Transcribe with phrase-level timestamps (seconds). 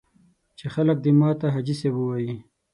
[0.57, 2.33] چې خلک دې ماته حاجي صاحب ووایي.